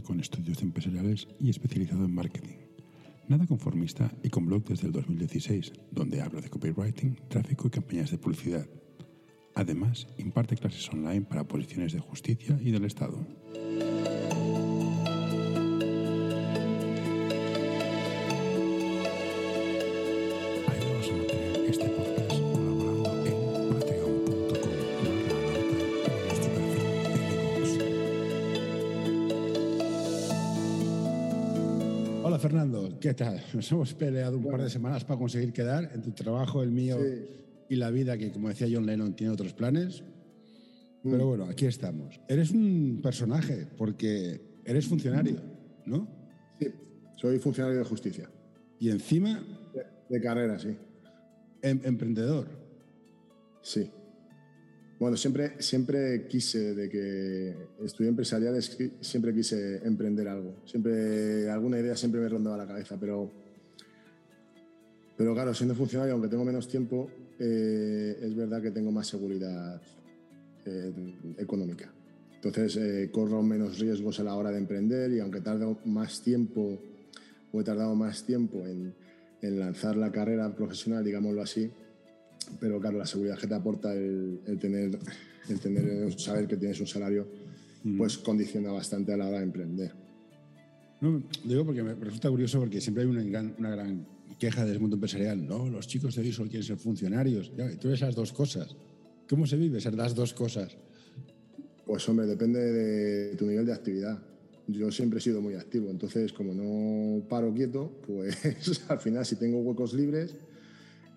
[0.00, 2.56] con estudios empresariales y especializado en marketing.
[3.28, 8.10] Nada conformista y con blog desde el 2016, donde habla de copywriting, tráfico y campañas
[8.10, 8.66] de publicidad.
[9.54, 13.18] Además, imparte clases online para posiciones de justicia y del Estado.
[33.12, 33.42] ¿Qué tal?
[33.54, 36.96] Nos hemos peleado un par de semanas para conseguir quedar en tu trabajo, el mío
[36.98, 37.26] Sí.
[37.68, 40.02] y la vida, que como decía John Lennon, tiene otros planes.
[41.02, 41.10] Mm.
[41.10, 42.18] Pero bueno, aquí estamos.
[42.26, 45.36] Eres un personaje porque eres funcionario,
[45.84, 46.08] ¿no?
[46.58, 46.68] Sí,
[47.16, 48.30] soy funcionario de justicia.
[48.80, 50.74] Y encima, De, de carrera, sí.
[51.60, 52.46] em- emprendedor.
[53.60, 53.90] Sí.
[55.02, 60.54] Bueno, siempre, siempre quise, de que estudié empresariales, siempre quise emprender algo.
[60.64, 63.28] Siempre, alguna idea siempre me rondaba la cabeza, pero,
[65.16, 69.82] pero claro, siendo funcionario, aunque tengo menos tiempo, eh, es verdad que tengo más seguridad
[70.66, 70.92] eh,
[71.36, 71.92] económica.
[72.36, 76.78] Entonces, eh, corro menos riesgos a la hora de emprender y aunque tardo más tiempo
[77.50, 78.94] o he tardado más tiempo en,
[79.40, 81.72] en lanzar la carrera profesional, digámoslo así,
[82.60, 84.98] pero claro, la seguridad que te aporta el, el tener,
[85.48, 87.26] el tener, el saber que tienes un salario,
[87.96, 89.92] pues condiciona bastante a la hora de emprender.
[91.00, 94.06] No, digo porque me resulta curioso porque siempre hay una gran, una gran
[94.38, 95.46] queja del mundo empresarial.
[95.46, 97.52] No, los chicos de hoy solo quieren ser funcionarios.
[97.56, 98.76] Ya, tú eres las dos cosas.
[99.28, 100.76] ¿Cómo se vive ser las dos cosas?
[101.84, 104.22] Pues hombre, depende de tu nivel de actividad.
[104.68, 109.36] Yo siempre he sido muy activo, entonces como no paro quieto, pues al final si
[109.36, 110.36] tengo huecos libres,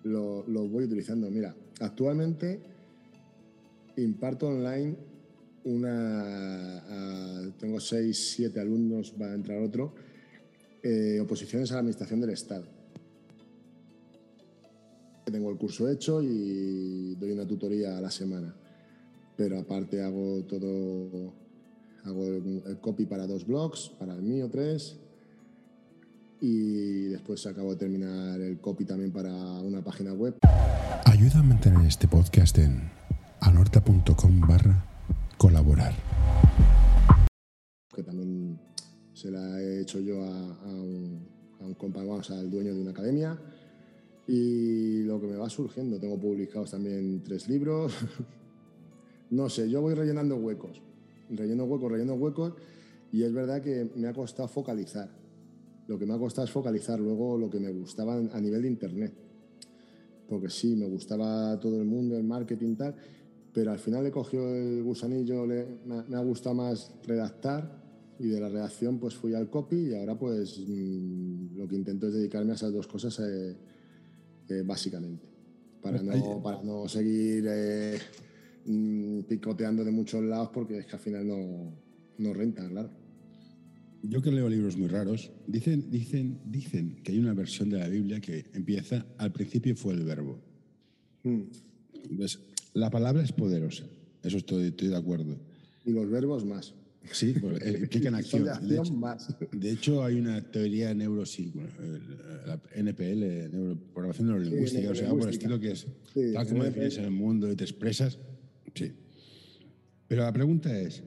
[0.06, 1.30] lo- voy utilizando.
[1.30, 2.60] Mira, actualmente
[3.96, 4.96] imparto online
[5.64, 6.78] una...
[6.78, 9.92] a- tengo seis, siete alumnos, va a entrar otro,
[10.82, 12.64] eh, oposiciones a la Administración del Estado.
[15.24, 18.54] Tengo el curso hecho y doy una tutoría a la semana
[19.36, 21.30] pero aparte hago todo,
[22.04, 24.96] hago el copy para dos blogs, para el mío tres,
[26.40, 30.36] y después acabo de terminar el copy también para una página web.
[31.04, 32.90] Ayuda a mantener este podcast en
[33.40, 34.84] anorta.com barra
[35.36, 35.94] colaborar.
[37.94, 38.58] que también
[39.14, 41.26] se la he hecho yo a, a un,
[41.60, 43.38] a un compa, vamos, al dueño de una academia.
[44.28, 47.92] Y lo que me va surgiendo, tengo publicados también tres libros.
[49.30, 50.82] no sé, yo voy rellenando huecos,
[51.30, 52.54] relleno huecos, relleno huecos,
[53.12, 55.08] y es verdad que me ha costado focalizar.
[55.88, 58.68] Lo que me ha costado es focalizar luego lo que me gustaba a nivel de
[58.68, 59.12] internet.
[60.28, 62.96] Porque sí, me gustaba todo el mundo, el marketing tal,
[63.52, 67.84] pero al final le cogió el gusanillo, le- me, ha- me ha gustado más redactar
[68.18, 72.08] y de la redacción pues fui al copy y ahora pues mm, lo que intento
[72.08, 73.56] es dedicarme a esas dos cosas eh,
[74.48, 75.26] eh, básicamente,
[75.80, 77.98] para no, para no seguir eh,
[78.64, 81.72] mm, picoteando de muchos lados porque es que al final no,
[82.18, 82.90] no renta, claro.
[84.08, 87.88] Yo que leo libros muy raros, dicen, dicen, dicen que hay una versión de la
[87.88, 90.38] Biblia que empieza, al principio fue el verbo.
[91.24, 91.42] Mm.
[92.10, 92.40] Entonces,
[92.74, 93.84] la palabra es poderosa,
[94.22, 95.38] eso estoy, estoy de acuerdo.
[95.84, 96.74] Y los verbos más.
[97.12, 98.42] Sí, pues, eh, implican Son acción.
[98.44, 99.36] de De acción hecho, más.
[99.52, 101.98] de hecho, hay una teoría neuropsi, bueno, eh,
[102.46, 106.64] la NPL, neuro- programación neurolingüística, o sea, por el estilo que es Sí, tal como
[106.64, 108.18] defines el mundo y te expresas.
[108.74, 108.92] Sí.
[110.08, 111.02] Pero la pregunta es,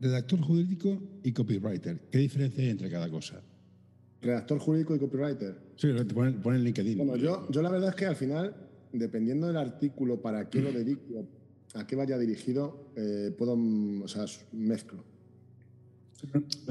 [0.00, 3.42] redactor jurídico y copywriter, ¿qué diferencia hay entre cada cosa?
[4.22, 5.56] Redactor jurídico y copywriter.
[5.76, 6.98] Sí, te ponen, ponen LinkedIn.
[6.98, 8.54] Bueno, yo, yo la verdad es que al final,
[8.92, 11.26] dependiendo del artículo, para qué lo dedico,
[11.74, 15.04] a qué vaya dirigido, eh, puedo, o sea, mezclo.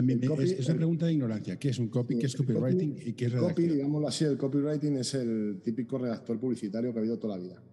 [0.04, 1.58] Me- copy- es, es una pregunta de ignorancia.
[1.58, 2.20] ¿Qué es un copy?
[2.20, 2.94] ¿Qué es copywriting?
[2.94, 3.74] copy- ¿Y qué es Copy, redacción?
[3.78, 7.64] digámoslo así, el copywriting es el típico redactor publicitario que ha habido toda la vida.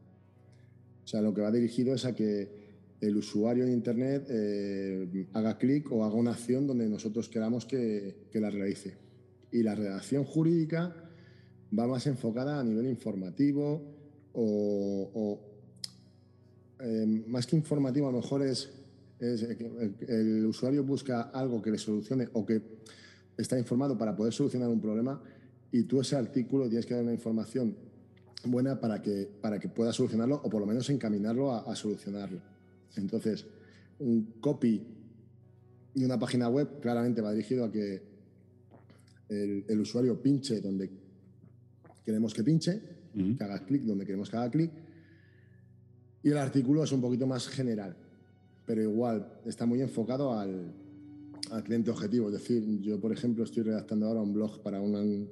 [1.05, 2.66] O sea, lo que va dirigido es a que
[3.01, 8.29] el usuario en Internet eh, haga clic o haga una acción donde nosotros queramos que,
[8.31, 8.95] que la realice.
[9.53, 10.95] Y la redacción jurídica
[11.79, 13.83] va más enfocada a nivel informativo
[14.33, 15.41] o,
[16.81, 18.71] eh, más que informativo, a lo mejor es,
[19.19, 22.61] es el, usuario busca algo que le solucione o que
[23.39, 25.23] está informado para poder solucionar un problema
[25.73, 27.75] y tú ese artículo tienes que dar una información
[28.45, 32.56] buena para que, para que pueda solucionarlo o por lo menos encaminarlo a solucionarlo.
[32.95, 33.47] Entonces,
[33.99, 34.83] un copy
[35.95, 38.03] y una página web claramente va dirigido a que
[39.29, 40.91] el, el usuario pinche donde
[42.05, 42.81] queremos que pinche,
[43.13, 44.71] que haga clic donde queremos que haga clic,
[46.23, 47.97] y el artículo es un poquito más general.
[48.67, 50.73] pero igual está muy enfocado al,
[51.53, 52.27] al, cliente objetivo.
[52.27, 55.31] Es decir, yo, por ejemplo, estoy redactando ahora un blog para, un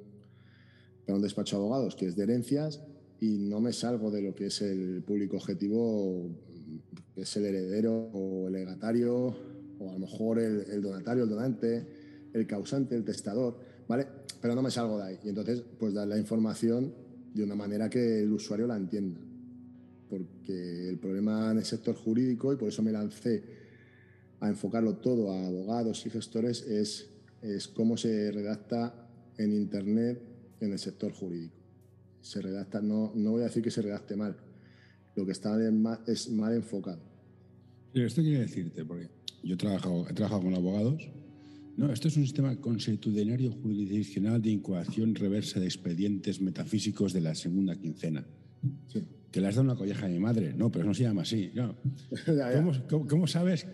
[1.05, 2.81] para un despacho de abogados que es de herencias
[3.19, 6.29] y no me salgo de lo que es el público objetivo,
[7.15, 9.35] es el heredero o el legatario,
[9.79, 11.85] o a lo mejor el, el donatario, el donante,
[12.33, 13.57] el causante, el testador,
[13.87, 14.07] ¿vale?
[14.41, 15.19] Pero no me salgo de ahí.
[15.23, 16.93] Y entonces, pues dar la información
[17.33, 19.19] de una manera que el usuario la entienda.
[20.09, 23.43] Porque el problema en el sector jurídico, y por eso me lancé
[24.39, 27.09] a enfocarlo todo a abogados y gestores, es,
[27.41, 30.21] es cómo se redacta en Internet
[30.61, 31.55] en el sector jurídico.
[32.21, 34.37] Se redacta, no, no voy a decir que se redacte mal,
[35.15, 35.57] lo que está
[36.07, 36.99] es mal enfocado.
[37.93, 39.07] Pero esto quiere decirte, porque
[39.43, 41.09] yo he trabajado, he trabajado con abogados.
[41.77, 47.35] No, esto es un sistema consuetudinario jurisdiccional de incoación reversa de expedientes metafísicos de la
[47.35, 48.25] segunda quincena.
[48.87, 49.03] Sí.
[49.31, 50.53] Que le has dado una colleja a mi madre.
[50.53, 51.51] No, pero no se llama así.
[51.53, 51.75] No.
[52.55, 53.67] ¿Cómo, cómo, cómo sabes?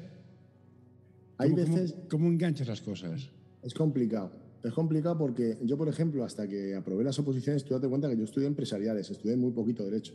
[1.37, 3.29] Hay cómo- veces, ¿Cómo enganchas las cosas?
[3.63, 4.31] Es complicado.
[4.63, 8.17] Es complicado porque yo, por ejemplo, hasta que aprobé las oposiciones, tú date cuenta que
[8.17, 10.13] yo estudié empresariales, estudié muy poquito derecho.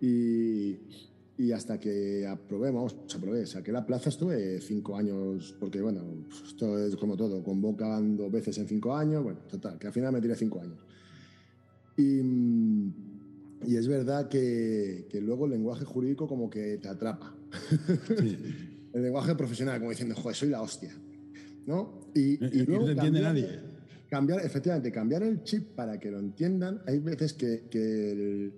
[0.00, 0.76] Y,
[1.36, 6.42] y hasta que aprobé, vamos, aprobé, saqué la plaza, estuve cinco años, porque bueno, pues
[6.48, 10.12] esto es como todo, convocan dos veces en cinco años, bueno, total, que al final
[10.12, 10.78] me tiré cinco años.
[11.96, 12.20] Y,
[13.66, 17.34] y es verdad que, que luego el lenguaje jurídico como que te atrapa.
[18.92, 20.94] el lenguaje profesional, como diciendo, joder, soy la hostia.
[21.66, 22.08] ¿No?
[22.14, 23.48] Y, Y- y no entiende cambiar- nadie.
[24.08, 26.80] Cambiar, efectivamente, cambiar el chip para que lo entiendan.
[26.86, 28.52] Hay veces que, que el-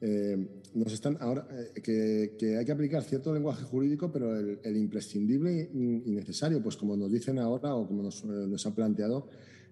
[0.00, 4.58] eh, nos están ahora eh, que, que hay que aplicar cierto lenguaje jurídico, pero el,
[4.62, 8.74] el imprescindible y necesario, pues como nos dicen ahora o como nos, eh, nos han
[8.74, 9.28] planteado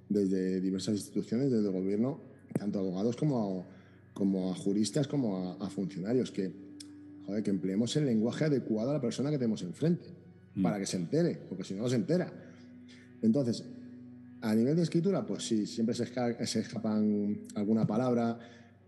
[0.09, 2.21] desde diversas instituciones, desde el gobierno,
[2.59, 6.53] tanto a abogados como a, como a juristas, como a, a funcionarios, que,
[7.27, 10.07] joder, que empleemos el lenguaje adecuado a la persona que tenemos enfrente,
[10.63, 12.31] para que se entere, porque si no, no se entera.
[13.23, 13.65] Entonces,
[14.41, 18.39] a nivel de escritura, pues sí, siempre se, esca- se escapan alguna palabra,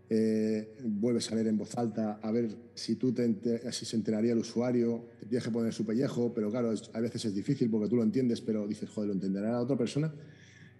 [0.09, 3.95] eh, vuelves a leer en voz alta, a ver si tú te ente- si se
[3.95, 7.33] enteraría el usuario, te tienes que poner su pellejo, pero claro, es- a veces es
[7.33, 10.13] difícil porque tú lo entiendes, pero dices, joder, lo entenderá la otra persona.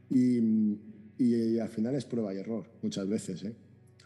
[0.09, 0.39] Y,
[1.17, 3.43] y al final es prueba y error, muchas veces.
[3.43, 3.55] ¿eh?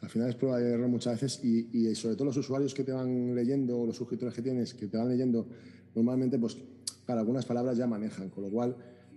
[0.02, 2.84] Al final es prueba y error muchas veces y, y sobre todo los usuarios que
[2.84, 5.48] te van leyendo, o los suscriptores que tienes, que te van leyendo,
[5.96, 6.58] normalmente, pues,
[7.06, 8.75] para algunas palabras ya manejan, con lo cual,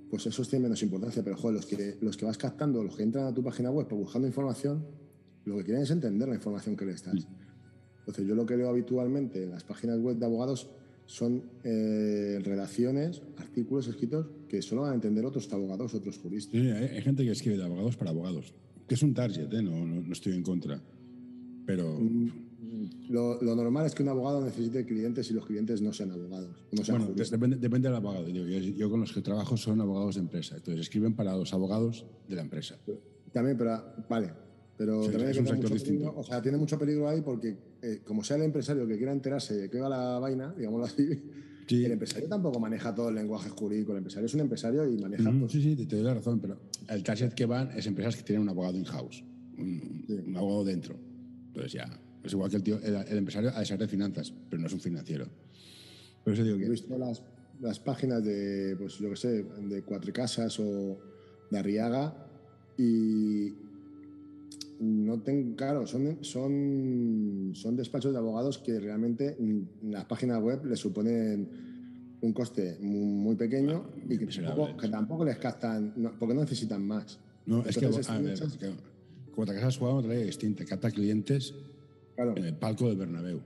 [0.08, 3.02] pues eso tiene menos importancia, pero joder, los que, los que vas captando, los que
[3.02, 4.84] entran a tu página web pues, buscando información,
[5.44, 7.26] lo que quieren es entender la información que le estás.
[8.00, 10.70] Entonces, yo lo que leo habitualmente en las páginas web de abogados
[11.06, 16.52] son eh, redacciones, artículos escritos que solo van a entender otros abogados, otros juristas.
[16.52, 18.54] Sí, hay, hay gente que escribe de abogados para abogados.
[18.86, 19.62] Que es un target, ¿eh?
[19.62, 20.80] no, no, no estoy en contra.
[21.66, 22.00] Pero
[23.08, 26.64] Lo, lo normal es que un abogado necesite clientes y los clientes no sean abogados,
[26.72, 28.28] no sean bueno, depende, depende del abogado.
[28.28, 30.56] Yo, yo con los que trabajo son abogados de empresa.
[30.56, 32.78] Entonces escriben para los abogados de la empresa.
[33.32, 34.32] También, pero vale.
[34.80, 36.00] Pero Sí, también es un sector distinto.
[36.04, 39.12] peligro, o sea, tiene mucho peligro ahí porque, eh, como sea el empresario que quiera
[39.12, 41.06] enterarse de qué va la vaina, digámoslo así,
[41.66, 41.84] Sí.
[41.84, 43.92] el empresario tampoco maneja todo el lenguaje jurídico.
[43.92, 45.28] El empresario es un empresario y maneja.
[45.28, 46.58] Ujú, pues, sí, sí, te, te doy la razón, pero
[46.88, 49.22] el target que van es empresas que tienen un abogado in-house,
[49.58, 50.14] un, Sí.
[50.14, 50.96] un abogado dentro.
[51.48, 54.32] Entonces ya, es igual que el, tío, el, el empresario ha de saber de finanzas,
[54.48, 55.26] pero no es un financiero.
[56.24, 56.68] Por eso digo He que...
[56.70, 57.22] visto las,
[57.60, 60.98] las páginas de, pues yo qué sé, de Cuatro Casas o
[61.50, 62.26] de Arriaga
[62.78, 63.50] y
[64.80, 70.64] no tengo, claro, son, son, son despachos de abogados que realmente mm, las páginas web
[70.64, 71.48] les suponen
[72.22, 76.86] un coste muy, pequeño y que tampoco, que tampoco les captan, no, porque no necesitan
[76.86, 77.18] más.
[77.46, 78.72] No, es que, a ver, hechas- que
[79.46, 81.54] Casas juega otra liga distinta, capta clientes
[82.14, 83.40] claro, en el palco del Bernabéu.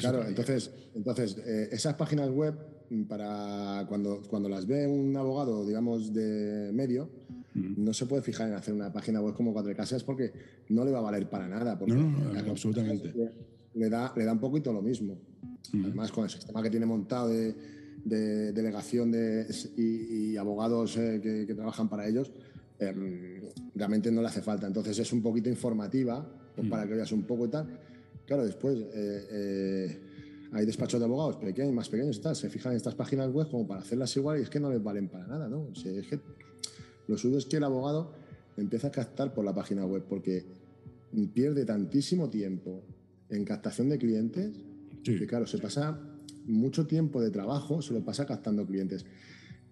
[0.00, 2.54] Claro, entonces, entonces eh, esas páginas web,
[2.90, 7.08] mm, para cuando, cuando las ve un abogado, digamos, de medio,
[7.54, 10.32] no se puede fijar en hacer una página web como Cuatro Casas porque
[10.68, 11.78] no le va a valer para nada.
[11.78, 13.12] Porque No, no, no, absolutamente.
[13.74, 15.18] Le, da, le da un poquito lo mismo.
[15.74, 17.54] Además, con el sistema que tiene montado de,
[18.04, 22.32] de delegación de, y, y abogados eh, que, que trabajan para ellos,
[22.78, 24.66] eh, realmente no le hace falta.
[24.66, 27.66] Entonces es un poquito informativa, pues, para que veas un poco y tal.
[28.26, 30.00] Claro, después eh, eh,
[30.52, 33.48] hay despachos de abogados pequeños, más pequeños y tal, se fijan en estas páginas web
[33.50, 35.68] como para hacerlas igual y es que no les valen para nada, ¿no?
[35.70, 36.20] O sea, es que
[37.12, 38.12] lo suyo es que el abogado
[38.56, 40.44] empieza a captar por la página web porque
[41.34, 42.82] pierde tantísimo tiempo
[43.28, 44.50] en captación de clientes
[45.04, 45.18] Sí.
[45.18, 45.98] que, claro, se pasa
[46.46, 49.04] mucho tiempo de trabajo, se lo pasa captando clientes.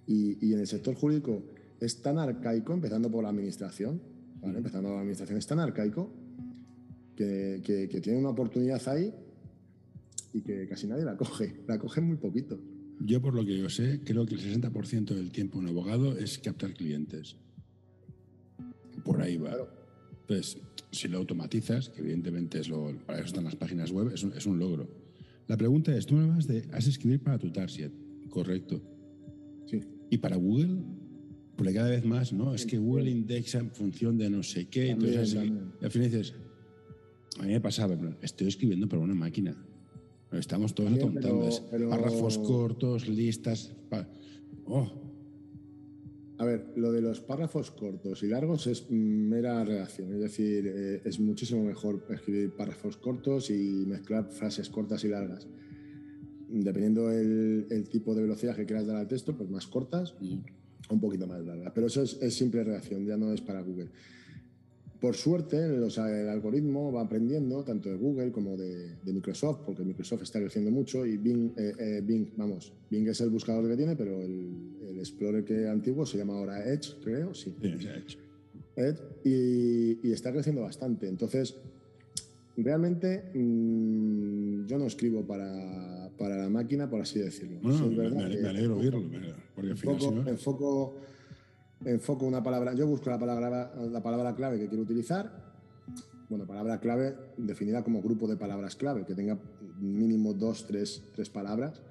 [0.06, 1.42] Y, y en el sector jurídico
[1.80, 4.00] es tan arcaico, empezando por la administración,
[4.42, 4.58] ¿vale?
[4.58, 6.10] empezando por la administración, es tan arcaico
[7.16, 9.14] que, que- que tiene una oportunidad ahí
[10.32, 11.60] y que casi nadie la coge.
[11.68, 12.58] La coge muy poquito.
[13.00, 16.38] Yo, por lo que yo sé, creo que el 60% del tiempo un abogado es
[16.38, 17.36] captar clientes.
[19.04, 19.56] Por ahí va.
[20.20, 20.58] Entonces,
[20.92, 24.32] si lo automatizas, que evidentemente es lo, para eso están las páginas web, es un,
[24.34, 24.88] es un logro.
[25.48, 27.90] La pregunta es, tú me hablas de, has escribir para tu target,
[28.28, 28.82] correcto.
[29.66, 29.80] Sí.
[30.10, 30.82] Y para Google,
[31.56, 32.54] porque cada vez más, ¿no?
[32.54, 34.90] Es que Google indexa en función de no sé qué.
[34.90, 35.72] También, entonces, también.
[35.80, 36.34] al final dices,
[37.38, 39.56] a mí me pasaba, estoy escribiendo para una máquina.
[40.32, 41.48] Estamos todos También, atontando.
[41.70, 43.72] pero- Párrafos cortos, listas.
[43.88, 44.08] pa-
[44.66, 44.88] Oh,
[46.38, 51.02] A ver, lo de los párrafos cortos y largos es mera redacción, es decir, eh,
[51.04, 55.46] es muchísimo mejor escribir párrafos cortos y mezclar frases cortas y largas.
[56.48, 60.14] Dependiendo el, el tipo de velocidad que quieras dar al texto, pues más cortas
[60.88, 61.72] o un poquito más largas.
[61.74, 63.90] Pero eso es, es simple redacción, ya no es para Google.
[65.00, 69.82] Por suerte, los- el algoritmo va aprendiendo tanto de Google como de, de Microsoft, porque
[69.82, 73.76] Microsoft está creciendo mucho y Bing, eh, eh, Bing, vamos, Bing es el buscador que
[73.78, 77.54] tiene, pero el, el Explorer que antiguo se llama ahora Edge, creo, sí.
[77.62, 78.18] hecho.
[78.76, 81.08] Edge, y, y está creciendo bastante.
[81.08, 81.56] Entonces,
[82.56, 87.58] realmente mm, yo no escribo para, para la máquina, por así decirlo.
[87.62, 89.02] Bueno, es me, verdad me me alegro oírlo,
[89.54, 90.96] porque al final, si no- enfoco,
[91.84, 95.50] enfoco una palabra, yo busco la palabra, la palabra clave que quiero utilizar.
[96.28, 99.38] Bueno, palabra clave definida como grupo de palabras clave, que tenga
[99.80, 101.82] mínimo dos, tres, tres palabras,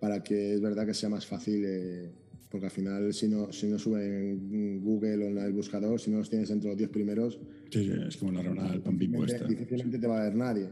[0.00, 2.10] para que es verdad que sea más fácil, eh,
[2.50, 6.10] porque al final si no, si no sube en Google o en el buscador, si
[6.10, 7.38] no los tienes entre los diez primeros,
[7.70, 9.46] sí, sí, es como la rebanada del pan puesta.
[9.46, 10.68] difícilmente te va a ver nadie.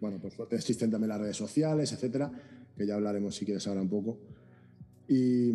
[0.00, 2.32] Bueno, por suerte existen también las redes sociales, etcétera,
[2.76, 4.18] que ya hablaremos si quieres ahora un poco.
[5.08, 5.52] Y,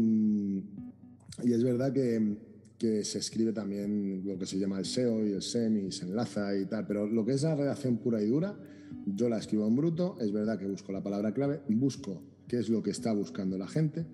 [1.44, 2.38] y es verdad que,
[2.78, 6.06] que se escribe también lo que se llama el SEO y el SEM y se
[6.06, 8.58] enlaza y tal, pero lo que es la redacción pura y dura,
[9.06, 12.70] yo la escribo en bruto, es verdad que busco la palabra clave, busco qué es
[12.70, 14.06] lo que está buscando la gente,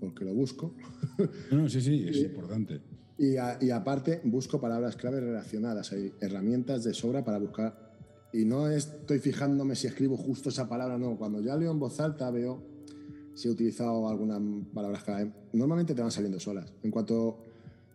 [0.00, 0.74] porque lo busco,
[1.50, 2.80] No, sí, sí, es importante.
[3.18, 5.92] y, a- y aparte busco palabras clave relacionadas.
[5.92, 7.94] Hay herramientas de sobra para buscar.
[8.32, 11.16] Y no estoy fijándome si escribo justo esa palabra, no.
[11.16, 12.60] Cuando ya leo en voz alta veo
[13.34, 14.40] si he utilizado algunas
[14.72, 15.32] palabras clave.
[15.52, 16.72] Normalmente te van saliendo solas.
[16.82, 17.38] En cuanto.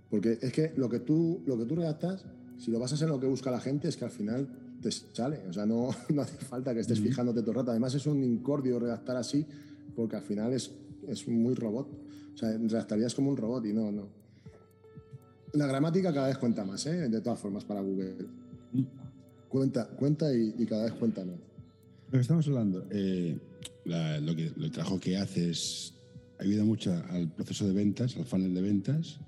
[0.09, 2.25] Porque es que lo que tú, lo que tú redactas,
[2.57, 4.47] si lo basas en lo que busca la gente, es que al final
[4.81, 5.41] te sale.
[5.47, 7.71] O sea, no, no hace falta que estés fijándote todo el rato.
[7.71, 9.45] Además, es un incordio redactar así,
[9.95, 10.71] porque al final es,
[11.07, 11.87] es muy robot.
[12.33, 14.07] O sea, redactarías como un robot y no, no.
[15.53, 17.09] La gramática cada vez cuenta más, ¿eh?
[17.09, 18.15] de todas formas, para Google.
[19.47, 21.37] Cuenta, cuenta y, y cada vez cuenta más.
[22.07, 23.37] Lo que estamos hablando, eh,
[23.85, 25.93] la- lo que, el trabajo que haces
[26.39, 29.19] ayuda mucho al proceso de ventas, al funnel de ventas.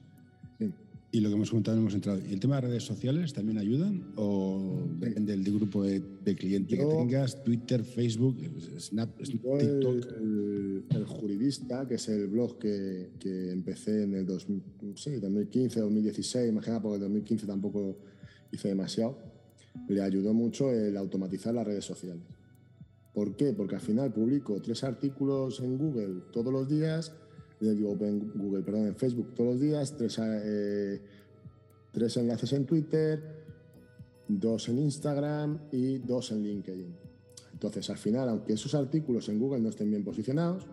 [0.59, 0.71] Sí.
[1.13, 2.19] Y lo que hemos comentado, hemos entrado.
[2.25, 4.13] ¿Y el tema de redes sociales también ayudan?
[4.15, 7.43] ¿O depende del grupo de, de cliente que Yo- tengas?
[7.43, 8.37] Twitter, Facebook,
[8.79, 10.07] Snap, Yo TikTok.
[10.21, 14.61] el, el juridista, que es el blog que, que empecé en el 2000,
[14.95, 17.97] sí, 2015, 2016, imagina, porque en 2015 tampoco
[18.53, 19.17] hice demasiado,
[19.89, 22.23] le ayudó mucho el automatizar las redes sociales.
[23.13, 23.53] ¿Por qué?
[23.53, 27.13] Porque al final publico tres artículos en Google todos los días,
[27.59, 31.01] eh, en Facebook todos los días, tres, eh,
[31.91, 33.43] tres enlaces en Twitter,
[34.27, 36.95] dos en Instagram y dos en LinkedIn.
[37.53, 40.65] Entonces, al final, aunque esos artículos en Google no estén bien posicionados,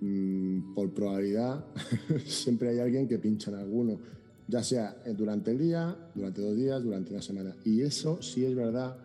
[0.00, 1.66] mm, por probabilidad
[2.26, 4.00] siempre hay alguien que pincha en alguno,
[4.48, 7.54] ya sea eh, durante el día, durante dos días, durante una semana.
[7.64, 8.96] Y eso sí es verdad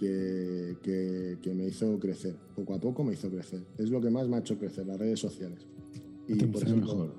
[0.00, 2.34] que, que- que me hizo crecer.
[2.56, 3.60] Poco a poco me hizo crecer.
[3.78, 5.58] Es lo que más me ha hecho crecer, las redes sociales.
[6.26, 7.14] ¿Qué te por ejemplo, mejor?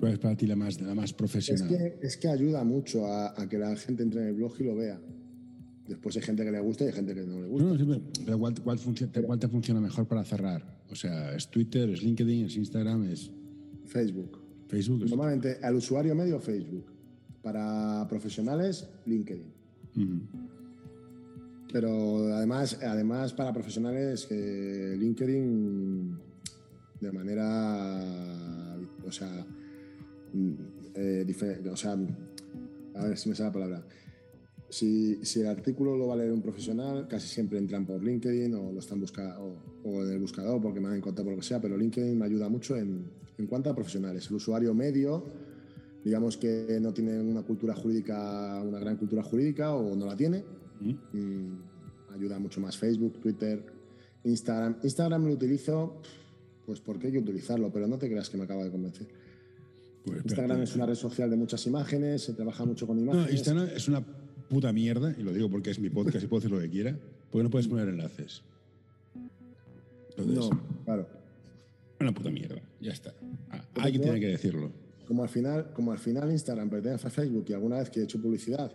[0.00, 1.68] ¿Cuál es para ti la más, la más Es profesional?
[1.68, 4.64] que, es que ayuda mucho a, a que la gente entre en el blog y
[4.64, 4.98] lo vea.
[5.86, 7.64] Después hay gente que le gusta y hay gente que no le gusta.
[7.64, 8.78] No, no, sí, pero- pero ¿cuál, cuál
[9.10, 10.78] te- cuál te funciona mejor para cerrar?
[10.90, 13.30] O sea, ¿es Twitter, es LinkedIn, es Instagram, es
[13.86, 14.38] Facebook.
[14.68, 15.04] Facebook?
[15.04, 15.10] Es...
[15.10, 16.86] Normalmente al usuario medio Facebook.
[17.42, 19.52] Para profesionales, LinkedIn.
[19.96, 20.20] Ujú.
[21.72, 26.18] Pero además, además para profesionales, LinkedIn
[27.00, 29.46] de manera, o sea,
[30.32, 30.52] mm,
[30.94, 31.96] eh, dife- o sea,
[32.94, 33.86] a ver si me sale la palabra.
[34.70, 38.54] Si, si el artículo lo va a leer un profesional, casi siempre entran por LinkedIn
[38.54, 41.46] o lo están buscando o, en el buscador porque me han encontrado por lo que
[41.46, 43.04] sea, pero LinkedIn me ayuda mucho en,
[43.38, 44.26] en cuanto a profesionales.
[44.28, 45.24] El usuario medio,
[46.04, 50.44] digamos que no tiene una cultura jurídica, una gran cultura jurídica o no la tiene,
[50.80, 53.64] mm, ayuda mucho más Facebook, Twitter,
[54.24, 54.76] Instagram.
[54.82, 56.00] Instagram lo utilizo
[56.68, 59.06] pues porque hay que utilizarlo, pero no te creas que me acaba de convencer.
[60.04, 63.32] Pues, Instagram es una red social de muchas imágenes, se trabaja mucho con No, imágenes.
[63.32, 64.04] Instagram es una
[64.50, 66.94] puta mierda, y lo digo porque es mi podcast y puedo decir lo que quiera.
[67.30, 68.42] Porque no puedes poner enlaces.
[70.18, 70.50] no,
[70.84, 71.08] claro.
[72.00, 73.14] Una puta mierda, ya está.
[73.50, 74.70] Ah, alguien tiene que decirlo.
[75.06, 78.02] Como al, final, como al final Instagram pertenece a Facebook y alguna vez que he
[78.02, 78.70] hecho publicidad,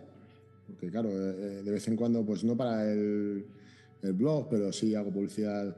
[0.66, 3.44] porque claro, eh, eh, de vez en cuando, pues no para el,
[4.02, 5.76] el blog, pero sí hago publicidad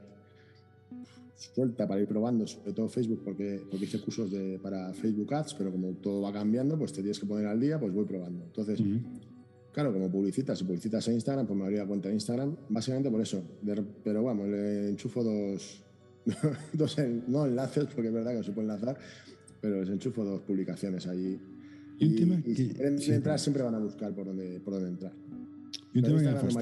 [1.35, 5.53] suelta para ir probando, sobre todo Facebook, porque, porque hice cursos de, para Facebook Ads,
[5.53, 8.43] pero como todo va cambiando, pues te tienes que poner al día, pues voy probando.
[8.45, 8.81] Entonces,
[9.71, 13.11] claro, como publicitas, si publicitas en Instagram, pues me abrí la cuenta de Instagram, básicamente
[13.11, 13.43] por eso.
[14.03, 15.83] pero bueno, le enchufo dos,
[16.73, 18.97] dos no enlaces, porque es verdad que no se puede enlazar,
[19.61, 21.39] pero les enchufo dos publicaciones allí.
[21.99, 25.13] Y, si quieren entrar, siempre van a buscar por dónde, por dónde entrar.
[25.93, 26.61] Y un tema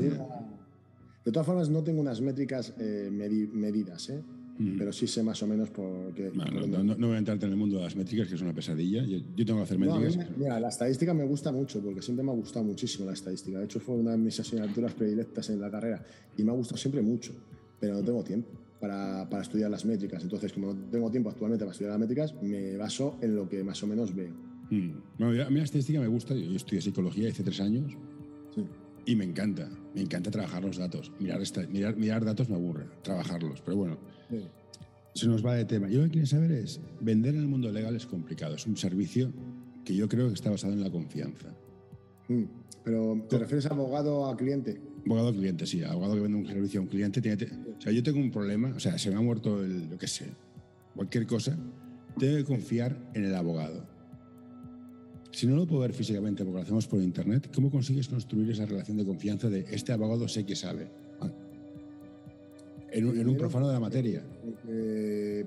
[1.26, 4.22] de todas formas, no tengo unas métricas eh, medidas, ¿eh?
[4.58, 4.78] Mm.
[4.78, 6.32] pero sí sé más o menos por qué.
[6.34, 9.04] no, voy a entrarte en el mundo de las métricas, que es una pesadilla.
[9.04, 10.18] Yo, tengo que hacer métricas.
[10.38, 13.58] mira, la estadística me gusta mucho, porque siempre me ha gustado muchísimo la estadística.
[13.58, 16.02] De hecho, fue una de mis asignaturas predilectas en la carrera
[16.38, 17.34] y me ha gustado siempre mucho,
[17.80, 18.50] pero no tengo tiempo.
[18.80, 20.22] Para, para, estudiar las métricas.
[20.22, 23.64] Entonces, como no tengo tiempo actualmente para estudiar las métricas, me baso en lo que
[23.64, 24.45] más o menos veo.
[24.70, 25.24] Mm.
[25.24, 26.34] a mí la estadística me gusta.
[26.34, 27.94] Yo, estudié psicología hace tres años
[29.06, 29.70] y me encanta.
[29.94, 31.12] Me encanta trabajar los datos.
[31.20, 33.62] Mirar, mirar, mirar datos me aburre, trabajarlos.
[33.62, 33.98] Pero bueno,
[35.14, 35.90] se nos va de tema.
[35.90, 38.56] Yo lo que quiero saber es, vender en el mundo legal es complicado.
[38.56, 39.32] Es un servicio
[39.84, 41.56] que yo creo que está basado en la confianza.
[42.28, 42.44] Mm,
[42.84, 44.82] pero, ¿te refieres a abogado a cliente?
[45.06, 45.84] Abogado a cliente, sí.
[45.84, 47.22] Abogado que vende un servicio a un cliente.
[47.22, 47.46] Tiene,
[47.78, 50.08] o sea, yo tengo un problema, o sea, se me ha muerto el, lo que
[50.08, 50.26] sé,
[50.96, 51.58] cualquier cosa,
[52.18, 53.95] tengo que confiar en el abogado.
[55.36, 58.66] Si no lo puedo ver físicamente porque lo hacemos por internet, ¿cómo consigues construir esa
[58.66, 60.88] relación de confianza de este abogado sé que sabe?
[62.90, 64.24] en, un, profano de la materia.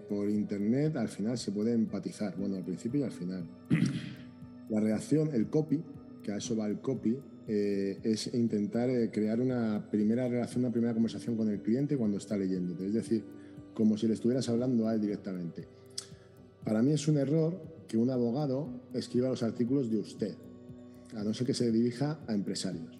[0.07, 3.44] por internet al final se puede empatizar, bueno, al principio y al final.
[4.68, 5.83] La reacción, el copy,
[6.22, 10.70] que a eso va el copy, eh, es intentar eh, crear una primera relación, una
[10.70, 12.74] primera conversación con el cliente cuando está leyendo.
[12.85, 13.24] Es decir,
[13.72, 15.66] como si le estuvieras hablando a él directamente.
[16.62, 20.35] Para mí es un error que un abogado escriba los artículos de usted,
[21.16, 22.98] a no ser que se dirija a empresarios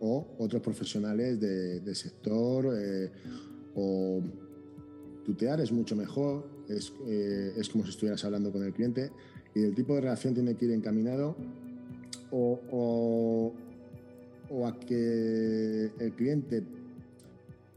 [0.00, 3.10] o otros profesionales de, sector eh,
[3.74, 4.20] o
[5.24, 9.10] tutear es mucho mejor, es, eh, es, como si estuvieras hablando con el cliente
[9.54, 11.36] y el tipo de relación tiene que ir encaminado
[12.30, 13.52] o,
[14.50, 16.62] o, a que el cliente,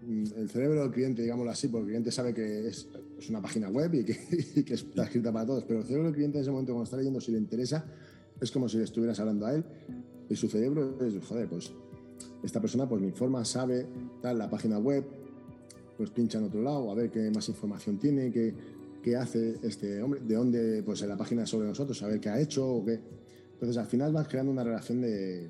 [0.07, 2.87] el cerebro del cliente, digámoslo así, porque el cliente sabe que es,
[3.29, 4.17] una página web y que,
[4.55, 6.85] y que, está escrita para todos, pero el cerebro del cliente en ese momento cuando
[6.85, 7.85] está leyendo, si le interesa,
[8.39, 9.65] es como si le estuvieras hablando a él
[10.29, 11.71] y su cerebro es, joder, pues
[12.43, 13.87] esta persona pues me informa, sabe,
[14.21, 15.03] tal, la página web,
[15.97, 18.53] pues pincha en otro lado a ver qué más información tiene, qué,
[19.01, 22.29] qué hace este hombre, de dónde, pues en la página sobre nosotros, a ver qué
[22.29, 22.99] ha hecho o qué.
[23.53, 25.49] Entonces al final vas creando una relación de,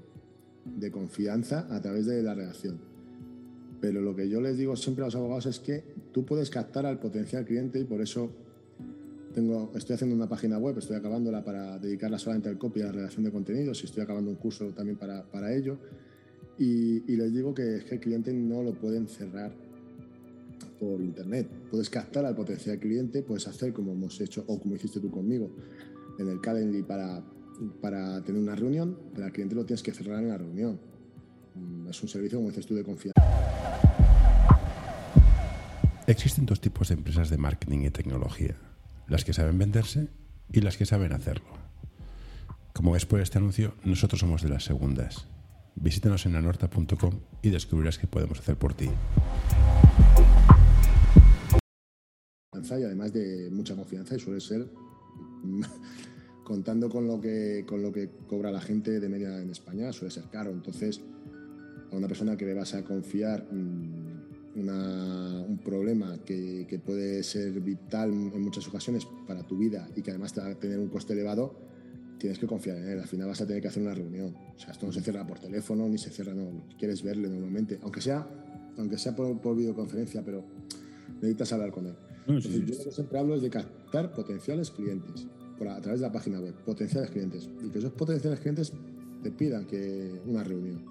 [0.63, 2.87] de confianza a través de la relación.
[3.80, 6.86] Pero lo que yo les digo siempre a los abogados es que tú puedes captar
[6.86, 8.32] al potencial cliente y por eso
[9.34, 12.88] tengo, estoy haciendo una página web, estoy acabándola para dedicarla solamente al copy y a
[12.88, 15.78] la redacción de contenidos y estoy acabando un curso también para, para ello.
[16.58, 19.52] Y, les digo que, es que el cliente no lo pueden cerrar
[20.80, 21.48] por internet.
[21.70, 25.52] Puedes captar al potencial cliente, puedes hacer como hemos hecho o como hiciste tú conmigo
[26.18, 27.24] en el Calendly para,
[27.80, 30.80] para tener una reunión, pero al cliente lo tienes que cerrar en la reunión.
[31.54, 33.27] Mm, es un servicio, como dices tú, de confianza.
[36.08, 38.56] Existen dos tipos de empresas de marketing y tecnología,
[39.08, 40.08] las que saben venderse
[40.52, 41.50] y las que saben hacerlo.
[42.74, 45.28] Como ves por este anuncio, nosotros somos de las segundas.
[45.76, 48.89] Visítanos en anorta.com y descubrirás qué podemos hacer por ti
[52.76, 54.67] y además de mucha confianza y suele ser
[56.43, 60.12] contando con lo que con lo que cobra la gente de media en España suele
[60.12, 61.02] ser caro entonces
[61.91, 63.46] a una persona que le vas a confiar
[64.63, 70.02] mm, un problema que, que, puede ser vital en muchas ocasiones para tu vida y
[70.02, 71.67] que además te va a tener un coste elevado
[72.17, 73.00] tienes que confiar en él.
[73.00, 74.36] Al final vas a tener que hacer una reunión.
[74.56, 77.80] O sea esto no se cierra por teléfono ni se cierra no quieres verle normalmente
[77.84, 78.28] aunque sea
[78.78, 80.43] aunque sea por, por videoconferencia pero
[81.15, 81.96] necesitas hablar con él.
[82.28, 86.12] Yo lo que siempre hablo es de captar potenciales clientes por a, través de la
[86.12, 88.74] página web, potenciales clientes, y que esos potenciales clientes
[89.24, 90.86] te pidan que una reunión.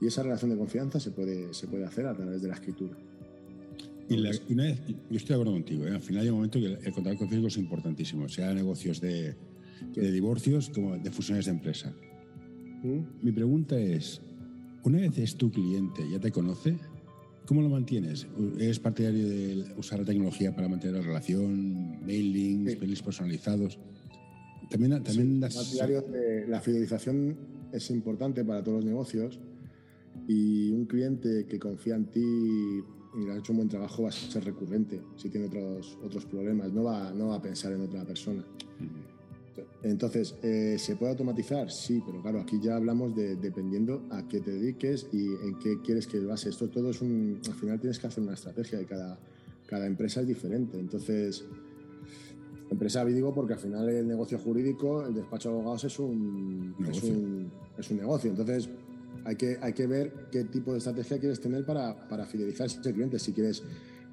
[0.00, 2.96] Y esa relación de confianza se puede, se puede hacer a través de la escritura.
[4.08, 4.14] Y
[4.52, 5.90] una vez, yo estoy de acuerdo contigo, ¿eh?
[5.90, 9.34] al final hay un momento que el, contacto con Facebook es importantísimo, sea negocios de,
[9.94, 11.92] de divorcios como de fusiones de empresa.
[12.84, 13.00] ¿Mm?
[13.22, 14.20] Mi pregunta es,
[14.84, 16.78] una vez es tu cliente, ya te conoce,
[17.46, 18.26] ¿Cómo lo mantienes?
[18.58, 23.02] ¿Eres partidario de usar la tecnología para mantener la relación, mailings, sí.
[23.04, 23.78] personalizados?
[24.68, 25.54] También, también das...
[25.78, 27.36] de, la fidelización
[27.72, 29.38] es importante para todos los negocios
[30.28, 34.12] y un cliente que confía en ti y ha hecho un buen trabajo va a
[34.12, 38.04] ser recurrente si tiene otros, otros problemas, no va, no va a pensar en otra
[38.04, 38.44] persona.
[39.82, 41.70] Entonces, eh, ¿se puede automatizar?
[41.70, 45.80] Sí, pero claro, aquí ya hablamos de dependiendo a qué te dediques y en qué
[45.82, 46.50] quieres que base.
[46.50, 47.40] Esto todo es un.
[47.46, 49.18] Al final tienes que hacer una estrategia y cada,
[49.66, 50.78] cada empresa es diferente.
[50.78, 51.44] Entonces,
[52.70, 57.02] empresa digo porque al final el negocio jurídico, el despacho de abogados es un Es
[57.02, 58.30] un, es un negocio.
[58.30, 58.68] Entonces,
[59.26, 62.66] hay que, hay que ver qué tipo de estrategia quieres tener para, para fidelizar a
[62.66, 63.18] ese cliente.
[63.18, 63.62] Si quieres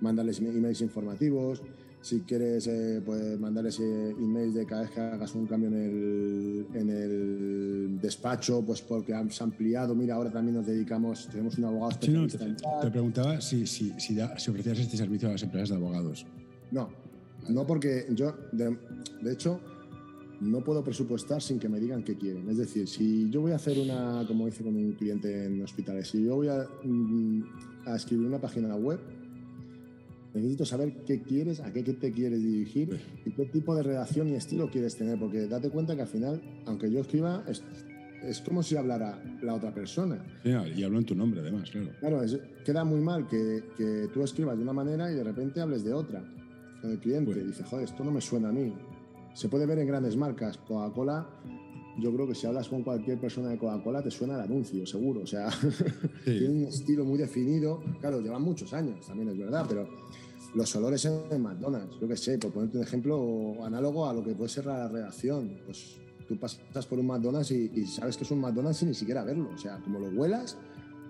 [0.01, 1.61] mandarles emails informativos,
[2.01, 6.65] si quieres eh, pues mandarles emails de cada vez que hagas un cambio en el,
[6.73, 11.91] en el despacho, pues porque has ampliado, mira, ahora también nos dedicamos, tenemos un abogado
[11.91, 12.39] especialista.
[12.81, 16.25] te, preguntaba si, si, si, si, ofrecías este servicio a las empresas de abogados.
[16.71, 16.89] No,
[17.49, 18.77] no porque yo, de,
[19.21, 19.61] de hecho,
[20.43, 22.49] no puedo presupuestar sin que me digan qué quieren.
[22.49, 26.09] Es decir, si yo voy a hacer una, como hice con un cliente en hospitales,
[26.09, 27.43] si yo voy a, mm,
[27.95, 28.99] escribir una página web,
[30.33, 34.35] necesito saber qué quieres, a qué te quieres dirigir y qué tipo de redacción y
[34.35, 37.63] estilo quieres tener, porque date cuenta que al final, aunque yo escriba, es,
[38.23, 40.23] es como si hablara la otra persona.
[40.43, 41.89] y hablo en tu nombre, además, claro.
[41.99, 42.21] Claro,
[42.65, 45.93] queda muy mal que, que, tú escribas de una manera y de repente hables de
[45.93, 46.23] otra.
[46.83, 48.73] El cliente dice, joder, esto no me suena a mí.
[49.33, 50.57] Se puede ver en grandes marcas.
[50.57, 51.27] Coca-Cola,
[51.99, 55.21] yo creo que si hablas con cualquier persona de Coca-Cola te suena el anuncio, seguro.
[55.21, 55.49] O sea,
[56.23, 57.81] tiene un estilo muy definido.
[57.99, 59.87] Claro, llevan muchos años, también es verdad, pero
[60.53, 64.35] los olores en McDonald's, yo qué sé, por ponerte un ejemplo análogo a lo que
[64.35, 65.59] puede ser la redacción.
[65.65, 69.23] Pues tú pasas por un McDonald's y, sabes que es un McDonald's sin ni siquiera
[69.23, 69.49] verlo.
[69.53, 70.57] O sea, como lo huelas,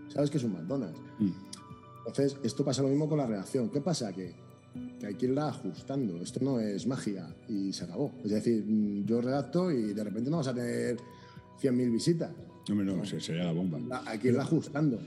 [0.07, 0.99] sabes que es un McDonald's.
[1.19, 1.31] Mm.
[2.07, 3.69] Entonces, esto pasa lo mismo con la redacción.
[3.69, 4.11] ¿Qué pasa?
[4.13, 4.33] Que
[4.99, 6.21] que hay que irla ajustando.
[6.21, 8.11] Esto no es magia y se acabó.
[8.23, 10.97] Es decir, mm, yo redacto y de repente no vas a tener
[11.61, 12.31] 100.000 visitas.
[12.69, 14.03] No, no, sería la bomba.
[14.05, 14.99] hay que irla ajustando.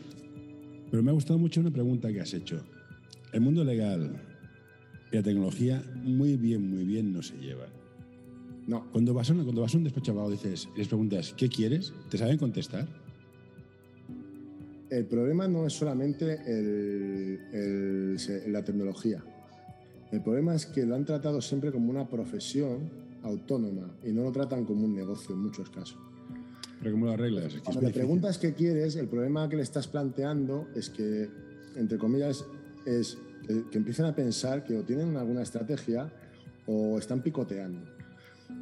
[0.91, 2.63] Pero me ha gustado mucho una pregunta que has hecho.
[3.33, 4.23] El mundo legal
[5.11, 7.71] y la tecnología muy bien, muy bien no se llevan.
[8.67, 8.91] No.
[8.91, 11.93] Cuando vas a, cuando vas a un despacho abogado dices, les preguntas, ¿qué quieres?
[12.11, 12.87] ¿Te saben contestar?
[14.91, 16.39] El problema no es solamente
[18.47, 19.25] la tecnología.
[20.13, 22.91] El problema es que lo han tratado siempre como una profesión
[23.23, 25.99] autónoma y no lo tratan como un negocio en muchos casos.
[26.79, 27.55] Pero ¿cómo lo arreglas?
[27.65, 31.29] Cuando le preguntas qué quieres, el problema que le estás planteando es que,
[31.75, 32.45] entre comillas,
[32.85, 36.13] es que, empiecen a pensar que o tienen alguna estrategia
[36.67, 37.81] o están picoteando.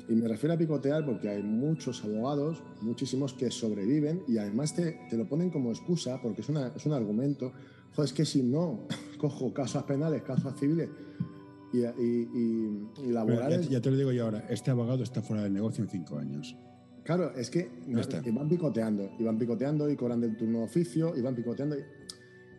[0.08, 5.00] Y me refiero a picotear porque hay muchos abogados, muchísimos que sobreviven y además te,
[5.10, 7.52] te lo ponen como excusa porque es, una, es un argumento.
[7.94, 8.86] Joder, es que si no
[9.18, 10.88] cojo casos penales, casos civiles,
[11.74, 13.68] y, laborales.
[13.68, 16.56] Ya, te lo digo yo ahora, este abogado está fuera del negocio en cinco años.
[17.02, 17.70] Claro, es que
[18.32, 21.76] van picoteando, y van picoteando y cobran del turno de oficio, y van picoteando.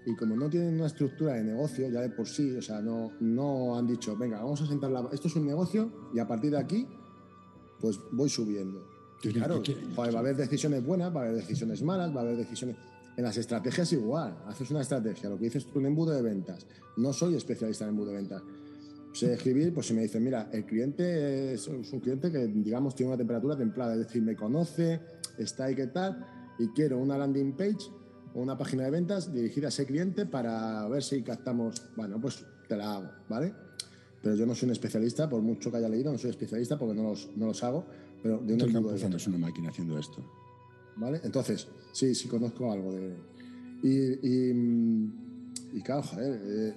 [0.05, 3.13] Y, como no tienen una estructura de negocio ya de por sí, o sea, no,
[3.19, 5.09] no han dicho, venga, vamos a sentar la...
[5.11, 6.87] Esto es un negocio y a partir de aquí,
[7.79, 8.87] pues voy subiendo.
[9.33, 9.63] claro,
[9.97, 12.75] va a haber decisiones buenas, va a haber decisiones malas, va a haber decisiones...
[13.17, 16.67] En las estrategias igual, haces una estrategia, lo que dices tú, un embudo de ventas.
[16.97, 18.43] No soy especialista en embudo de ventas
[19.15, 23.11] sé escribir, pues si me dicen, mira, el cliente es, un cliente que, digamos, tiene
[23.11, 24.99] una temperatura templada, es decir, me conoce,
[25.37, 26.25] está ahí, qué tal,
[26.59, 27.89] y quiero una landing page
[28.33, 32.45] o una página de ventas dirigida a ese cliente para ver si captamos, bueno, pues
[32.67, 33.53] te la hago, ¿vale?
[34.21, 36.95] Pero yo no soy un especialista, por mucho que haya leído, no soy especialista porque
[36.95, 37.85] no los, no los hago,
[38.21, 40.23] pero de un campo de es una máquina haciendo esto.
[40.97, 41.21] ¿Vale?
[41.23, 43.15] Entonces, sí, sí conozco algo de...
[43.83, 45.09] Y, y,
[45.73, 46.73] y claro, joder, eh,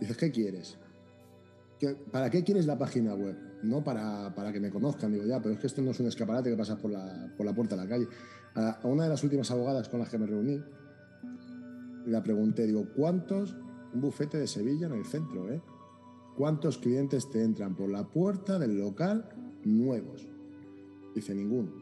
[0.00, 0.76] dices, ¿qué quieres?
[2.10, 3.36] ¿Para qué quieres la página web?
[3.62, 6.06] No para, para, que me conozcan, digo ya, pero es que esto no es un
[6.06, 8.06] escaparate que pasas por la, por la puerta de la calle.
[8.54, 10.60] A, una de las últimas abogadas con las que me reuní,
[12.06, 13.56] la pregunté, digo, ¿cuántos,
[13.92, 15.60] un bufete de Sevilla en el centro, ¿eh?
[16.36, 19.28] ¿Cuántos clientes te entran por la puerta del local
[19.64, 20.26] nuevos?
[21.14, 21.72] Dice, ninguno.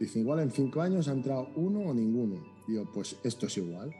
[0.00, 2.42] Dice, igual en cinco años ha entrado uno o ninguno.
[2.66, 3.92] Digo, pues esto es igual.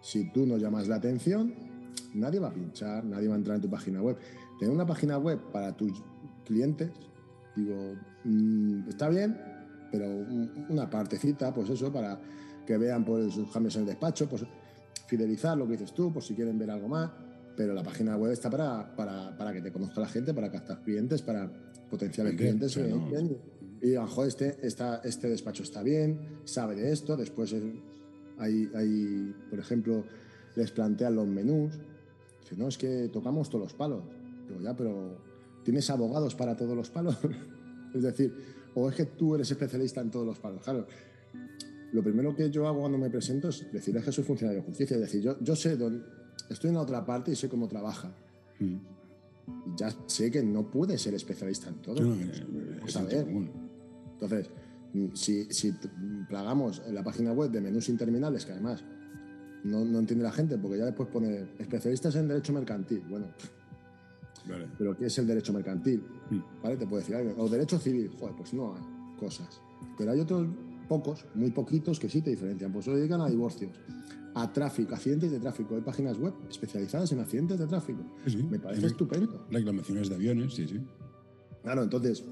[0.00, 1.54] Si tú no llamas la atención,
[2.14, 4.16] nadie va a pinchar, nadie va a entrar en tu página web
[4.60, 5.90] tener una página web para tus
[6.44, 6.90] clientes,
[7.56, 7.94] digo,
[8.24, 9.40] mm, está bien,
[9.90, 10.06] pero
[10.68, 12.20] una partecita, pues eso, para
[12.66, 14.44] que vean pues, sus cambios en el despacho, pues
[15.06, 17.10] fidelizar lo que dices tú, por si quieren ver algo más,
[17.56, 20.82] pero la página web está para, para, para que te conozca la gente, para captar
[20.82, 21.50] clientes, para
[21.88, 22.76] potenciales clientes.
[23.80, 24.58] Y digan, joder, este,
[25.04, 27.56] este despacho está bien, sabe de esto, después
[28.38, 30.04] hay, hay, por ejemplo,
[30.54, 31.72] les plantean los menús,
[32.42, 34.19] dicen, no, es que tocamos todos los palos
[34.60, 35.18] ya, pero
[35.62, 37.18] ¿tienes abogados para todos los palos?
[37.94, 38.34] es decir,
[38.74, 40.62] o es que tú eres especialista en todos los palos.
[40.64, 40.86] Claro,
[41.92, 44.94] lo primero que yo hago cuando me presento es decirles que soy funcionario de justicia.
[44.94, 46.04] Es decir, yo, yo sé dónde,
[46.48, 48.14] estoy en la otra parte y sé cómo trabaja.
[48.60, 48.76] Mm.
[49.76, 52.00] Ya sé que no puede ser especialista en todo.
[52.00, 53.10] No, es- es a ver.
[53.10, 53.50] sentido común.
[54.12, 54.50] Entonces,
[54.92, 55.74] mm, si, si
[56.28, 58.84] plagamos en la página web de menús interminables, que además
[59.64, 63.02] no, no entiende la gente, porque ya después pone especialistas en derecho mercantil.
[63.08, 63.26] Bueno,
[64.48, 64.66] Vale.
[64.78, 66.02] pero ¿qué es el derecho mercantil?
[66.30, 66.38] Mm.
[66.62, 66.76] ¿Vale?
[66.76, 67.34] Te puede decir algo.
[67.42, 68.82] O derecho civil, joder, pues no hay
[69.18, 69.60] cosas.
[69.98, 70.46] Pero hay otros
[70.88, 72.72] pocos, muy poquitos, que sí te diferencian.
[72.72, 73.70] Pues se dedican a divorcios,
[74.34, 75.74] a tráfico, accidentes de tráfico.
[75.76, 78.02] Hay páginas web especializadas en accidentes de tráfico.
[78.26, 78.42] Sí.
[78.42, 79.46] Me parece Rec- estupendo.
[79.50, 80.80] Reclamaciones de aviones, sí, sí.
[81.62, 82.24] Claro, entonces,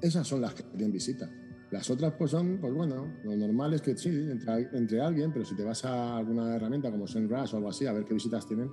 [0.00, 1.28] esas son las que tienen visita.
[1.70, 5.44] Las otras, pues son, pues bueno, lo normal es que sí, entre, entre alguien, pero
[5.44, 8.46] si te vas a alguna herramienta como SEMrush o algo así, a ver qué visitas
[8.46, 8.70] tienen,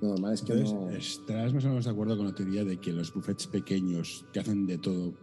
[0.00, 0.90] lo normal es que Entonces, no.
[0.90, 4.40] ¿estarás más o menos de acuerdo con la teoría de que los buffets pequeños que
[4.40, 5.14] hacen de todo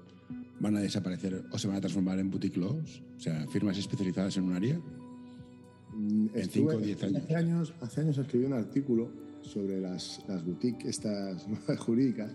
[0.59, 3.01] van a desaparecer o se van a transformar en boutique laws?
[3.17, 4.79] O sea, firmas especializadas en un área.
[5.93, 7.23] Mm, en estuve- cinco o diez años.
[7.23, 9.09] Hace años, hace años escribí un artículo
[9.41, 11.45] sobre las, las boutiques estas
[11.79, 12.31] jurídicas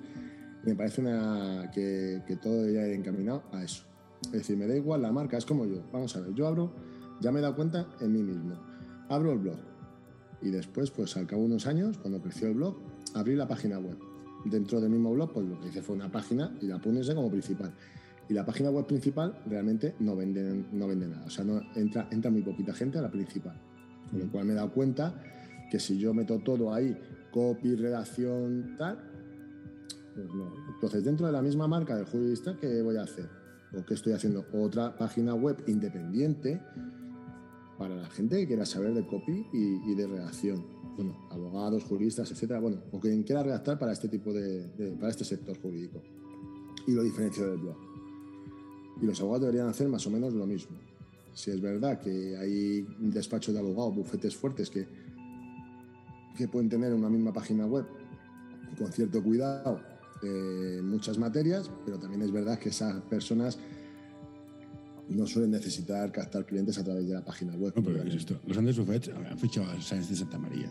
[0.64, 3.84] y me parece una, que, que todo ir encaminado a eso.
[4.26, 5.82] Es decir, me da igual la marca, es como yo.
[5.92, 6.72] Vamos a ver, yo abro,
[7.20, 8.54] ya me he dado cuenta en mí mismo.
[9.08, 9.56] Abro el blog
[10.42, 12.76] y después, pues al cabo de unos años, cuando creció el blog,
[13.14, 13.96] abrí la página web.
[14.44, 17.30] Dentro del mismo blog, pues lo que hice fue una página y la puse como
[17.30, 17.72] principal.
[18.28, 21.24] Y la página web principal realmente no vende, no vende nada.
[21.26, 23.58] O sea, no, entra, entra muy poquita gente a la principal.
[24.10, 25.20] Con lo cual me he dado cuenta
[25.70, 26.96] que si yo meto todo ahí,
[27.32, 28.98] copy, redacción, tal,
[30.14, 30.52] pues no.
[30.74, 33.28] Entonces, dentro de la misma marca del jurista, ¿qué voy a hacer?
[33.76, 34.46] ¿O qué estoy haciendo?
[34.52, 36.60] Otra página web independiente
[37.78, 40.64] para la gente que quiera saber de copy y, de redacción.
[40.96, 42.60] Bueno, abogados, juristas, etcétera.
[42.60, 46.02] Bueno, o quien quiera redactar para este tipo de, para este sector jurídico.
[46.86, 47.76] Y lo diferencio del blog.
[49.02, 50.76] Y los abogados deberían hacer más o menos lo mismo.
[51.34, 54.86] Si es verdad que hay un despacho de abogados, bufetes fuertes que,
[56.36, 57.84] que pueden tener una misma página web
[58.78, 59.80] con cierto cuidado
[60.22, 63.58] eh, muchas materias, pero también es verdad que esas personas
[65.08, 67.72] no suelen necesitar captar clientes a través de la página web.
[67.76, 68.40] No, pero ¿qué es esto?
[68.46, 70.68] Los Andes Buffets han fichado a Sáenz de Santa María.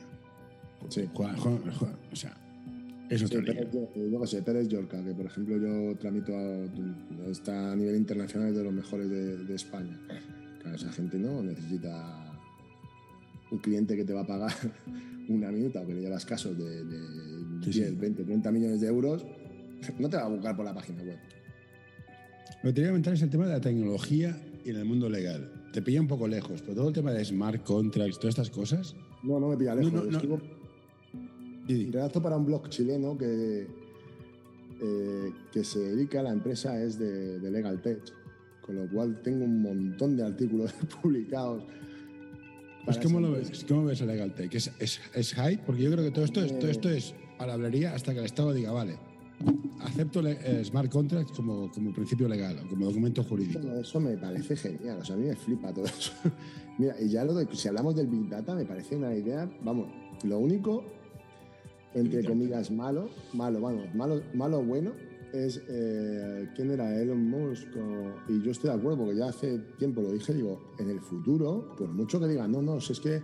[0.89, 1.07] Sí.
[1.13, 2.37] Juega- juega- juega- o sea,
[3.09, 3.41] es otra.
[3.41, 7.75] Pérez, yo, yo qué sé, Pérez Yorca, que por ejemplo yo tramito, a- está a
[7.75, 9.99] nivel internacional es de los mejores de, de España.
[10.61, 12.31] Claro, esa gente no necesita
[13.51, 14.51] un cliente que te va a pagar
[15.29, 16.99] una minuta o que le llevas casos de, de
[17.63, 17.95] Sí, 10, sí.
[17.95, 19.25] 20, 30 millones de euros,
[19.97, 21.17] no te va a buscar por la página web.
[22.65, 25.07] Lo que te quería comentar es el tema de la tecnología y en el mundo
[25.07, 25.51] legal.
[25.71, 28.95] Te pilla un poco lejos, pero todo el tema de smart contracts, todas estas cosas.
[29.21, 29.93] No, no me pilla lejos.
[29.93, 30.17] No, no.
[30.17, 30.41] Escribo-
[31.67, 33.67] redacto para un blog chileno que,
[34.81, 38.01] eh, que se dedica, la empresa es de, de Legal Tech,
[38.65, 40.73] con lo cual tengo un montón de artículos
[41.03, 41.61] publicados.
[42.83, 43.63] Pues ¿cómo lo ves?
[43.67, 44.53] ¿Cómo ves el legal tech?
[44.55, 45.61] ¿Es, es, es hype?
[45.67, 48.53] Porque yo creo que todo esto es, todo esto es palabrería hasta que el Estado
[48.53, 48.97] diga, vale,
[49.81, 53.59] acepto el eh, smart contract como, como principio legal o como documento jurídico.
[53.59, 56.11] Bueno, eso me parece genial, o sea, a mí me flipa todo eso.
[56.77, 59.87] Mira, y ya lo de, si hablamos del Big Data, me parece una idea, vamos,
[60.23, 60.83] lo único,
[61.93, 64.91] entre comillas, malo, malo, vamos, malo, malo bueno,
[65.33, 66.99] es, eh, ¿quién era?
[66.99, 70.73] Elon Musk, o- y yo estoy de acuerdo, porque ya hace tiempo lo dije, digo,
[70.79, 73.21] en el futuro, por mucho que digan, no, no, si es que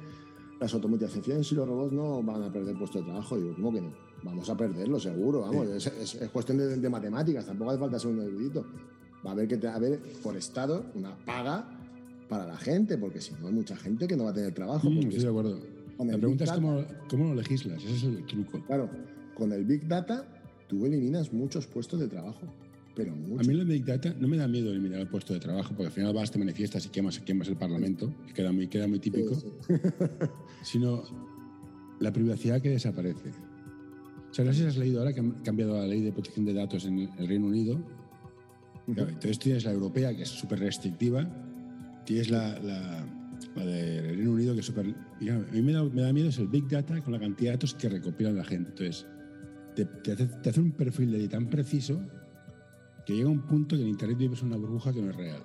[0.60, 3.82] las automatizaciones y los robots no van a perder puesto de trabajo, digo, ¿cómo que
[3.82, 3.94] no?
[4.24, 7.98] Vamos a perderlo, seguro, vamos, es, es- es cuestión de, de matemáticas, tampoco hace falta
[8.00, 8.66] ser un erudito.
[9.26, 11.68] Va a haber que te- haber por Estado una paga
[12.30, 14.90] para la gente, porque si no hay mucha gente que no va a tener trabajo.
[14.90, 15.60] Mm, estoy de acuerdo.
[16.00, 18.64] La pregunta Big es cómo, cómo lo legislas, ese es el truco.
[18.66, 18.90] Claro,
[19.36, 20.26] con el Big Data
[20.68, 22.42] tú eliminas muchos puestos de trabajo,
[22.96, 23.48] pero A muchos.
[23.48, 25.92] mí el Big Data no me da miedo eliminar el puesto de trabajo, porque al
[25.92, 29.36] final vas, te manifiestas y quemas, quemas el Parlamento, que queda muy, queda muy típico,
[29.36, 29.74] Sí, sí.
[30.64, 31.04] sino
[32.00, 33.32] la privacidad que desaparece.
[34.32, 36.46] O sea, no sé si has leído ahora que han cambiado la ley de protección
[36.46, 37.78] de datos en el Reino Unido.
[38.86, 41.30] Claro, entonces tienes la europea, que es súper restrictiva,
[42.06, 43.06] tienes la, la,
[43.56, 44.88] la del Reino Unido, que es súper...
[44.88, 47.58] A mí me da, me da miedo es el Big Data con la cantidad de
[47.58, 48.70] datos que recopilan la gente.
[48.70, 49.06] Entonces,
[49.76, 52.02] te, te hace, te hace un perfil de tan preciso
[53.06, 55.44] que llega un punto que en Internet vives una burbuja que no es real.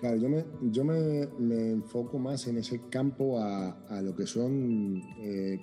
[0.00, 4.26] Claro, yo me, yo me, me enfoco más en ese campo a, a lo que
[4.26, 5.60] son eh,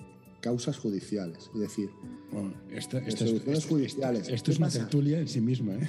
[0.48, 1.50] causas judiciales.
[1.54, 1.90] Es decir,
[2.32, 4.22] Bueno, esta, judiciales.
[4.22, 4.78] esto- esto ¿Qué es una pasa?
[4.80, 5.74] tertulia en sí misma.
[5.74, 5.86] ¿eh?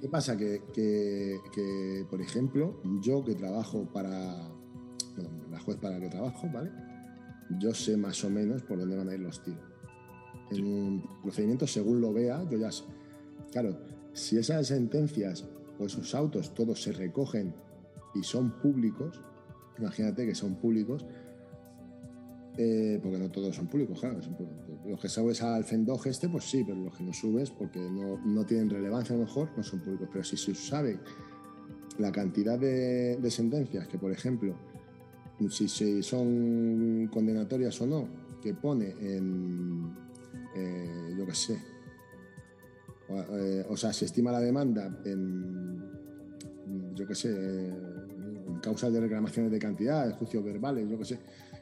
[0.00, 0.36] ¿Qué pasa?
[0.36, 4.48] Que, que- que, por ejemplo, yo que trabajo para
[5.50, 6.70] la juez para la que trabajo, ¿vale?
[7.60, 9.62] Yo sé más o menos por dónde van a ir los tiros.
[10.50, 12.84] En un procedimiento, según lo vea, yo ya sé.
[13.52, 13.78] Claro,
[14.12, 15.46] si esas sentencias
[15.78, 17.54] o esos autos todos se recogen
[18.14, 19.20] y son públicos,
[19.78, 21.06] imagínate que son públicos,
[22.56, 24.20] eh, porque no todos son públicos, claro.
[24.86, 28.44] los que subes al Fendog este, pues sí, pero los que no subes, porque no,
[28.44, 30.08] tienen relevancia a lo mejor, no son públicos.
[30.12, 30.98] Pero si se sabe
[31.98, 34.54] la cantidad de, sentencias que, por ejemplo,
[35.50, 38.08] si, son condenatorias o no,
[38.40, 39.92] que pone en,
[40.54, 41.58] eh, yo qué sé,
[43.08, 45.82] eh, o, sea, se estima la demanda en,
[46.94, 51.18] yo qué sé, en causas de reclamaciones de cantidad, juicios verbales, yo qué sé,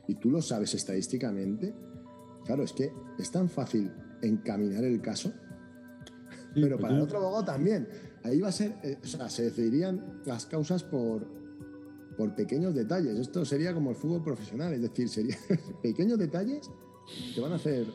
[0.09, 1.75] y tú lo sabes estadísticamente,
[2.45, 3.91] claro, es que es tan fácil
[4.23, 5.33] encaminar el caso,
[6.55, 7.89] pero para el otro abogado también.
[8.25, 11.27] Ahí va a ser, eh, o sea, se decidirían las causas por,
[12.17, 13.19] por pequeños detalles.
[13.19, 15.39] Esto sería como el fútbol profesional, es decir, serían
[15.83, 16.71] pequeños detalles
[17.35, 17.87] que van a hacer.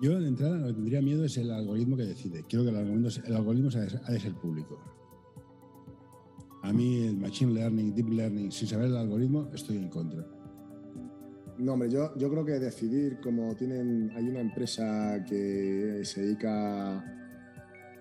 [0.00, 2.44] Yo de entrada lo que tendría miedo es el algoritmo que decide.
[2.48, 3.70] Quiero que el algoritmo, el algoritmo
[4.04, 4.78] ha de ser público.
[6.62, 10.26] A mí el machine learning, deep learning, sin saber el algoritmo, estoy en contra.
[11.58, 17.04] No, hombre, yo, yo creo que decidir, como tienen, hay una empresa que se dedica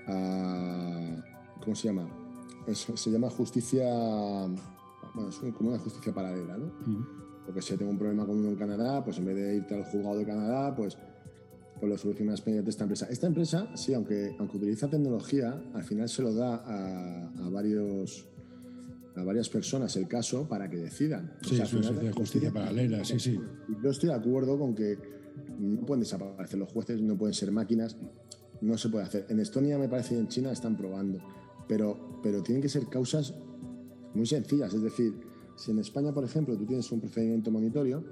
[0.07, 1.23] a,
[1.63, 2.07] ¿cómo se llama?
[2.71, 3.85] se llama justicia,
[5.15, 6.71] bueno, es como una justicia paralela, ¿no?
[7.45, 9.85] Porque si tengo un problema con uno en Canadá, pues en vez de irte al
[9.85, 10.97] juzgado de Canadá, pues,
[11.79, 13.07] pues lo solucionas mediante esta empresa.
[13.09, 18.27] Esta empresa, sí, aunque, aunque utiliza tecnología, al final se lo da a varios
[19.19, 21.33] a varias personas el caso para que decidan.
[21.41, 23.39] Sí, o sea, es justicia paralela, sí, sí.
[23.83, 24.97] Yo estoy de acuerdo con que
[25.59, 27.97] no pueden desaparecer los jueces, no pueden ser máquinas,
[28.61, 29.25] no se puede hacer.
[29.29, 31.19] En Estonia, me parece, y en China están probando,
[31.67, 33.33] pero, pero tienen que ser causas
[34.13, 34.73] muy sencillas.
[34.73, 35.13] Es decir,
[35.55, 38.03] si en España, por ejemplo, tú tienes un procedimiento monitorio,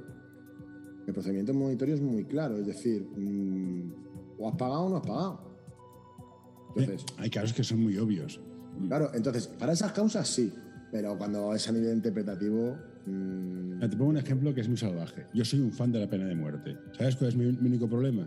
[1.08, 3.94] el procedimiento monitorio es muy claro, es decir, mm,
[4.40, 5.56] o has pagado o no has pagado.
[6.76, 8.42] Entonces, hay casos que son muy obvios.
[8.88, 10.52] Claro, entonces, para esas causas sí,
[10.96, 12.78] pero cuando es a nivel interpretativo.
[13.06, 13.82] Mmm...
[13.82, 15.26] Te pongo un ejemplo que es muy salvaje.
[15.34, 16.78] Yo soy un fan de la pena de muerte.
[16.98, 18.26] ¿Sabes cuál es mi, único problema?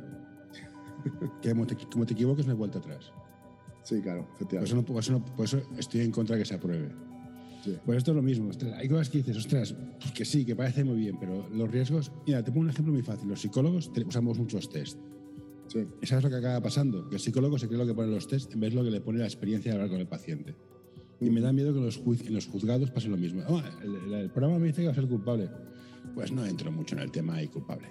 [1.40, 3.10] que como te, como te, equivoques, no hay vuelta atrás.
[3.84, 4.82] Sí, claro, efectivamente.
[4.82, 6.90] Por eso, por eso, estoy en contra de que se apruebe.
[7.86, 8.50] Pues esto es lo mismo.
[8.76, 12.12] hay cosas que dices, ostras, pues que sí, que parece muy bien, pero los riesgos.
[12.26, 13.30] Mira, te pongo un ejemplo muy fácil.
[13.30, 14.98] Los psicólogos usamos muchos test.
[15.68, 15.86] Sí.
[16.02, 17.08] ¿Sabes lo que acaba pasando?
[17.08, 18.90] Que el psicólogo se cree lo que pone los test en vez de lo que
[18.90, 20.54] le pone la experiencia de hablar con el paciente.
[21.20, 23.42] Y me da miedo que los, en los juzgados pase lo mismo.
[23.48, 25.48] Oh, el, programa me dice que va a ser culpable.
[26.14, 27.88] Pues no entro mucho en el tema y culpable.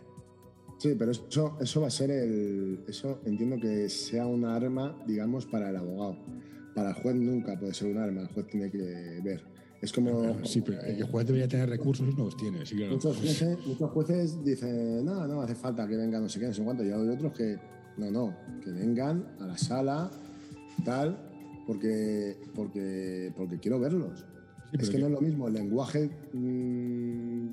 [0.77, 2.83] Sí, pero eso, eso va a ser el.
[2.87, 6.17] Eso entiendo que sea una arma, digamos, para el abogado.
[6.73, 9.43] Para el juez nunca puede ser un arma, el juez tiene que ver.
[9.81, 10.45] Es como.
[10.45, 12.59] Sí, pero el juez debería tener recursos y no los tiene.
[12.89, 16.53] muchos, jueces, muchos, jueces, dicen, no, no hace falta que vengan no sé qué, no
[16.53, 16.83] sé cuánto.
[16.83, 17.57] Y hay otros que,
[17.97, 20.11] no, no, que vengan a la sala,
[20.85, 21.26] tal,
[21.67, 24.25] porque, porque, porque quiero verlos.
[24.71, 26.10] es que, no es lo mismo el lenguaje.
[26.34, 27.47] Mm,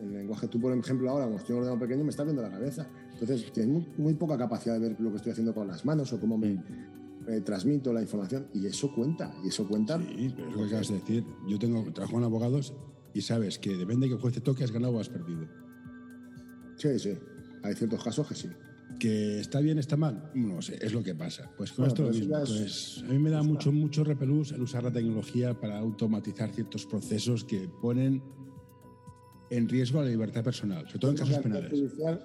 [0.00, 2.42] el lenguaje, tú por ejemplo ahora, como estoy en un ordenador pequeño, me está viendo
[2.42, 2.88] la cabeza.
[3.12, 6.18] Entonces, tienes muy, poca capacidad de ver lo que estoy haciendo con las manos o
[6.18, 6.60] cómo me,
[7.44, 8.48] transmito la información.
[8.52, 9.96] Y eso cuenta, y eso cuenta.
[9.98, 11.24] Sí, pero es lo que acabas de decir.
[11.48, 12.74] Yo tengo, trabajo con abogados
[13.14, 15.46] y sabes que depende de que el juez te toque, has ganado o has perdido.
[16.76, 17.16] Sí, sí.
[17.62, 18.48] Hay ciertos casos que sí.
[19.02, 20.30] ¿Que está bien, está mal?
[20.32, 21.50] No sé, es lo que pasa.
[21.56, 22.38] Pues con esto mismo.
[22.38, 26.86] Pues, a mí me da mucho, mucho repelús el usar la tecnología para automatizar ciertos
[26.86, 28.22] procesos que ponen
[29.50, 31.72] en riesgo a la libertad personal, sobre todo en casos penales.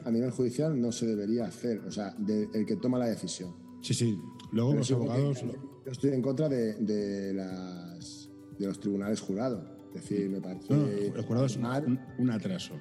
[0.05, 2.15] a nivel judicial no se debería hacer, o sea,
[2.53, 3.55] el que toma la decisión.
[3.81, 4.21] Sí, sí.
[4.51, 5.41] Luego los abogados.
[5.41, 9.63] yo estoy en contra de, las, de los tribunales jurados.
[9.95, 10.71] Es decir, me parece.
[10.71, 12.75] No, el jurado es un atraso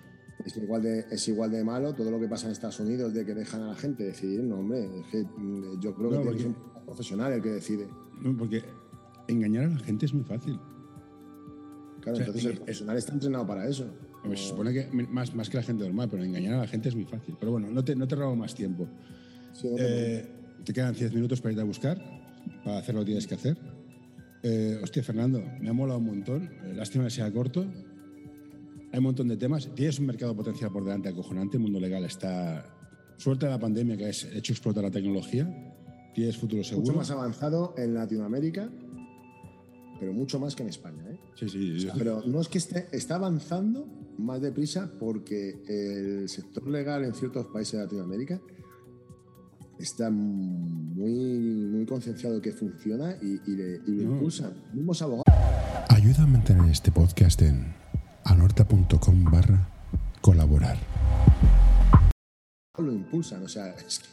[0.47, 3.27] es igual, de, es igual de malo todo lo que pasa en Estados Unidos de
[3.27, 4.45] que dejan a la gente decidir.
[4.45, 7.51] No, hombre, es que mm, yo creo que tiene que ser un profesional el que
[7.51, 7.89] decide.
[8.23, 8.63] No, porque
[9.27, 10.59] engañar a la gente es muy fácil.
[12.01, 13.87] Claro, entonces el profesional está entrenado para eso.
[14.31, 16.95] Se supone que más, más que la gente normal, pero engañar a la gente es
[16.95, 17.37] muy fácil.
[17.39, 18.89] Pero bueno, no te, no te robo más tiempo.
[19.79, 20.29] Eh,
[20.65, 22.01] te quedan 10 minutos para ir a buscar,
[22.65, 23.57] para hacer lo que tienes que hacer.
[24.43, 26.51] Eh, hostia, Fernando, me ha molado un montón.
[26.65, 27.67] Eh, lástima que sea corto,
[28.93, 29.69] hay un montón de temas.
[29.75, 31.57] Tienes un mercado potencial por delante acojonante.
[31.57, 32.73] El mundo legal está.
[33.19, 35.49] Suerte de la pandemia que ha hecho explotar la tecnología.
[36.15, 36.87] Tienes futuro seguro.
[36.87, 38.71] Mucho más avanzado en Latinoamérica,
[39.99, 41.03] pero mucho más que en España.
[41.11, 41.19] ¿eh?
[41.35, 41.89] Sí, sí.
[41.97, 43.87] pero no es que esté, está avanzando
[44.19, 48.41] más deprisa porque el sector legal en ciertos países de Latinoamérica
[49.79, 54.55] está muy, muy concienciado que funciona y, le, impulsan.
[54.73, 55.25] Mismos abogados.
[55.89, 57.75] Ayuda a mantener este podcast en
[58.27, 59.69] anorta.com barra
[60.21, 60.77] colaborar.
[62.79, 64.07] Lo impulsan, o sea, es que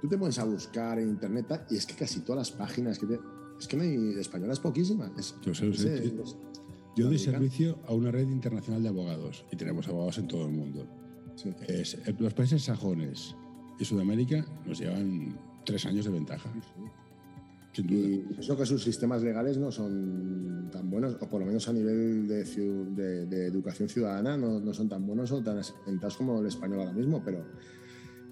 [0.00, 3.06] tú te pones a buscar en internet y es que casi todas las páginas que
[3.06, 3.20] te...
[3.58, 5.10] Es que no hay españolas poquísimas.
[5.18, 6.14] Es, Yo sé, sé,
[6.96, 10.52] Yo doy servicio a una red internacional de abogados y tenemos abogados en todo el
[10.52, 10.86] mundo.
[11.34, 11.52] Sí.
[11.66, 13.34] Es- eh, los países sajones
[13.78, 16.50] y Sudamérica nos llevan tres años de ventaja.
[16.52, 16.92] Sin duda.
[17.76, 21.72] Y eso que sus sistemas legales no son tan buenos, o por lo menos a
[21.72, 26.40] nivel de, de- de educación ciudadana no, no son tan buenos o tan asentados como
[26.40, 27.44] el español ahora mismo, pero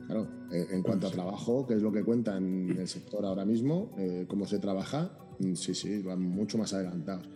[0.06, 3.44] claro, eh, en cuanto a trabajo, que es lo que cuenta en el sector ahora
[3.44, 7.28] mismo, eh, cómo se trabaja, mm, sí, sí, van mucho más adelantados.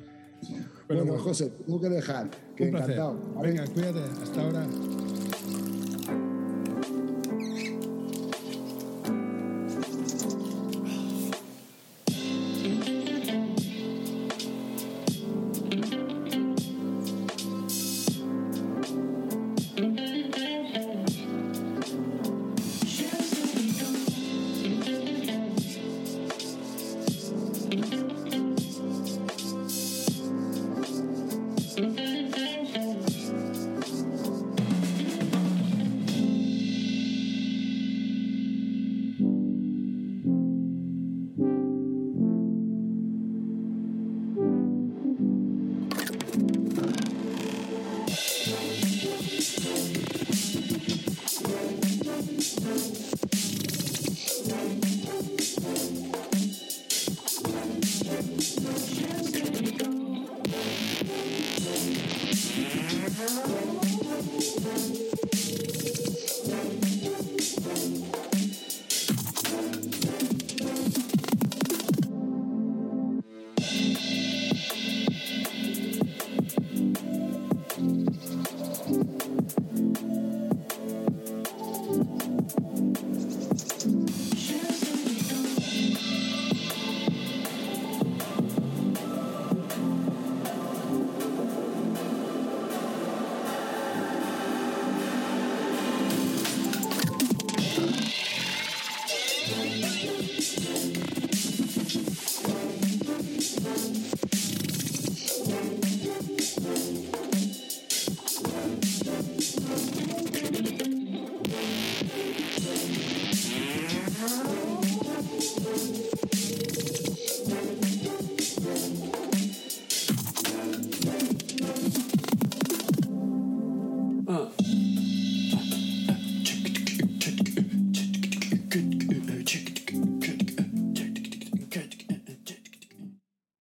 [0.88, 1.18] Bueno, bueno.
[1.18, 3.18] José, tengo que dejar, que encantado.
[3.42, 4.00] Venga, cuídate.
[4.22, 4.66] Hasta ahora.